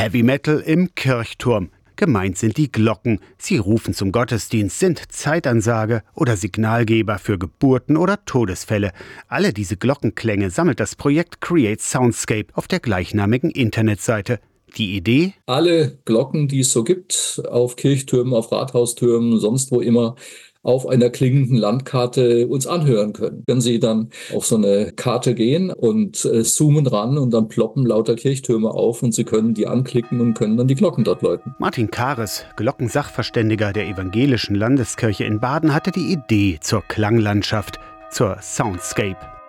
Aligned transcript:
Heavy 0.00 0.22
Metal 0.22 0.60
im 0.60 0.94
Kirchturm. 0.94 1.68
Gemeint 1.96 2.38
sind 2.38 2.56
die 2.56 2.72
Glocken. 2.72 3.20
Sie 3.36 3.58
rufen 3.58 3.92
zum 3.92 4.12
Gottesdienst, 4.12 4.78
sind 4.78 5.12
Zeitansage 5.12 6.02
oder 6.14 6.38
Signalgeber 6.38 7.18
für 7.18 7.38
Geburten 7.38 7.98
oder 7.98 8.24
Todesfälle. 8.24 8.92
Alle 9.28 9.52
diese 9.52 9.76
Glockenklänge 9.76 10.48
sammelt 10.48 10.80
das 10.80 10.96
Projekt 10.96 11.42
Create 11.42 11.82
Soundscape 11.82 12.46
auf 12.54 12.66
der 12.66 12.80
gleichnamigen 12.80 13.50
Internetseite. 13.50 14.40
Die 14.78 14.96
Idee? 14.96 15.34
Alle 15.44 15.98
Glocken, 16.06 16.48
die 16.48 16.60
es 16.60 16.72
so 16.72 16.82
gibt, 16.82 17.42
auf 17.50 17.76
Kirchtürmen, 17.76 18.32
auf 18.32 18.50
Rathaustürmen, 18.52 19.38
sonst 19.38 19.70
wo 19.70 19.82
immer, 19.82 20.16
auf 20.62 20.86
einer 20.86 21.10
klingenden 21.10 21.56
Landkarte 21.56 22.46
uns 22.46 22.66
anhören 22.66 23.12
können. 23.12 23.42
Wenn 23.46 23.60
Sie 23.60 23.80
dann 23.80 24.10
auf 24.34 24.44
so 24.46 24.56
eine 24.56 24.92
Karte 24.92 25.34
gehen 25.34 25.70
und 25.70 26.24
äh, 26.24 26.42
zoomen 26.42 26.86
ran 26.86 27.18
und 27.18 27.32
dann 27.32 27.48
ploppen 27.48 27.86
lauter 27.86 28.14
Kirchtürme 28.14 28.70
auf 28.70 29.02
und 29.02 29.14
Sie 29.14 29.24
können 29.24 29.54
die 29.54 29.66
anklicken 29.66 30.20
und 30.20 30.34
können 30.34 30.56
dann 30.56 30.68
die 30.68 30.74
Glocken 30.74 31.04
dort 31.04 31.22
läuten. 31.22 31.54
Martin 31.58 31.90
Kares, 31.90 32.44
Glockensachverständiger 32.56 33.72
der 33.72 33.88
Evangelischen 33.88 34.54
Landeskirche 34.54 35.24
in 35.24 35.40
Baden, 35.40 35.74
hatte 35.74 35.90
die 35.90 36.12
Idee 36.12 36.58
zur 36.60 36.82
Klanglandschaft, 36.82 37.78
zur 38.10 38.36
Soundscape. 38.40 39.39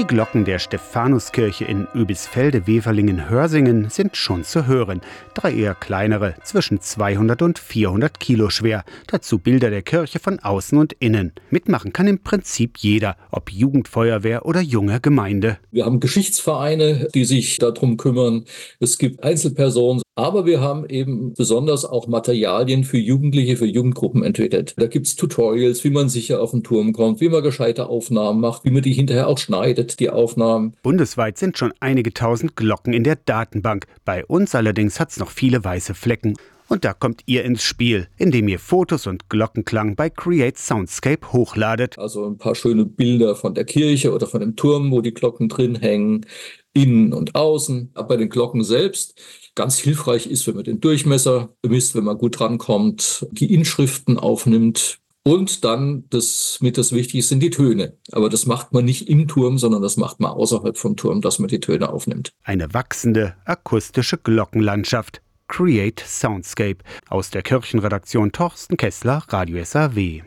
Die 0.00 0.06
Glocken 0.06 0.46
der 0.46 0.58
Stephanuskirche 0.58 1.66
in 1.66 1.86
Öbisfelde-Weverlingen-Hörsingen 1.94 3.90
sind 3.90 4.16
schon 4.16 4.44
zu 4.44 4.66
hören. 4.66 5.02
Drei 5.34 5.52
eher 5.52 5.74
kleinere, 5.74 6.36
zwischen 6.42 6.80
200 6.80 7.42
und 7.42 7.58
400 7.58 8.18
Kilo 8.18 8.48
schwer. 8.48 8.84
Dazu 9.08 9.38
Bilder 9.38 9.68
der 9.68 9.82
Kirche 9.82 10.18
von 10.18 10.38
außen 10.38 10.78
und 10.78 10.94
innen. 10.94 11.32
Mitmachen 11.50 11.92
kann 11.92 12.06
im 12.06 12.22
Prinzip 12.22 12.78
jeder, 12.78 13.18
ob 13.30 13.52
Jugendfeuerwehr 13.52 14.46
oder 14.46 14.62
junge 14.62 15.00
Gemeinde. 15.00 15.58
Wir 15.70 15.84
haben 15.84 16.00
Geschichtsvereine, 16.00 17.08
die 17.14 17.26
sich 17.26 17.58
darum 17.58 17.98
kümmern. 17.98 18.46
Es 18.78 18.96
gibt 18.96 19.22
Einzelpersonen, 19.22 20.00
aber 20.20 20.44
wir 20.44 20.60
haben 20.60 20.86
eben 20.88 21.32
besonders 21.34 21.84
auch 21.84 22.06
Materialien 22.06 22.84
für 22.84 22.98
Jugendliche, 22.98 23.56
für 23.56 23.66
Jugendgruppen 23.66 24.22
entwickelt. 24.22 24.74
Da 24.76 24.86
gibt 24.86 25.06
es 25.06 25.16
Tutorials, 25.16 25.82
wie 25.84 25.90
man 25.90 26.08
sicher 26.08 26.42
auf 26.42 26.50
den 26.50 26.62
Turm 26.62 26.92
kommt, 26.92 27.20
wie 27.20 27.28
man 27.28 27.42
gescheite 27.42 27.88
Aufnahmen 27.88 28.40
macht, 28.40 28.64
wie 28.64 28.70
man 28.70 28.82
die 28.82 28.92
hinterher 28.92 29.28
auch 29.28 29.38
schneidet, 29.38 29.89
die 29.96 30.10
Aufnahmen. 30.10 30.76
Bundesweit 30.82 31.38
sind 31.38 31.58
schon 31.58 31.72
einige 31.80 32.14
tausend 32.14 32.54
Glocken 32.54 32.92
in 32.92 33.04
der 33.04 33.16
Datenbank. 33.16 33.86
Bei 34.04 34.24
uns 34.24 34.54
allerdings 34.54 35.00
hat 35.00 35.10
es 35.10 35.18
noch 35.18 35.30
viele 35.30 35.64
weiße 35.64 35.94
Flecken. 35.94 36.34
Und 36.70 36.84
da 36.84 36.92
kommt 36.92 37.22
ihr 37.26 37.44
ins 37.44 37.64
Spiel, 37.64 38.06
indem 38.16 38.46
ihr 38.46 38.60
Fotos 38.60 39.08
und 39.08 39.28
Glockenklang 39.28 39.96
bei 39.96 40.08
Create 40.08 40.56
Soundscape 40.56 41.32
hochladet. 41.32 41.98
Also 41.98 42.24
ein 42.24 42.38
paar 42.38 42.54
schöne 42.54 42.86
Bilder 42.86 43.34
von 43.34 43.54
der 43.54 43.64
Kirche 43.64 44.12
oder 44.12 44.28
von 44.28 44.38
dem 44.38 44.54
Turm, 44.54 44.92
wo 44.92 45.00
die 45.00 45.12
Glocken 45.12 45.48
drin 45.48 45.74
hängen, 45.74 46.26
innen 46.72 47.12
und 47.12 47.34
außen. 47.34 47.90
Aber 47.94 48.08
bei 48.10 48.16
den 48.18 48.28
Glocken 48.28 48.62
selbst 48.62 49.20
ganz 49.56 49.78
hilfreich 49.78 50.28
ist, 50.28 50.46
wenn 50.46 50.54
man 50.54 50.62
den 50.62 50.80
Durchmesser 50.80 51.52
bemisst, 51.60 51.96
wenn 51.96 52.04
man 52.04 52.18
gut 52.18 52.40
rankommt, 52.40 53.26
die 53.32 53.52
Inschriften 53.52 54.16
aufnimmt. 54.16 54.99
Und 55.22 55.64
dann 55.64 56.04
das 56.10 56.58
mit 56.60 56.78
das 56.78 56.92
Wichtigste 56.92 57.28
sind 57.28 57.40
die 57.40 57.50
Töne. 57.50 57.98
Aber 58.12 58.28
das 58.30 58.46
macht 58.46 58.72
man 58.72 58.84
nicht 58.84 59.08
im 59.08 59.28
Turm, 59.28 59.58
sondern 59.58 59.82
das 59.82 59.96
macht 59.96 60.18
man 60.18 60.30
außerhalb 60.32 60.78
vom 60.78 60.96
Turm, 60.96 61.20
dass 61.20 61.38
man 61.38 61.48
die 61.48 61.60
Töne 61.60 61.90
aufnimmt. 61.90 62.30
Eine 62.42 62.72
wachsende 62.72 63.34
akustische 63.44 64.16
Glockenlandschaft. 64.16 65.20
Create 65.48 66.00
Soundscape 66.00 66.78
aus 67.08 67.30
der 67.30 67.42
Kirchenredaktion 67.42 68.30
Torsten 68.30 68.76
Kessler, 68.76 69.24
Radio 69.28 69.64
SAW. 69.64 70.18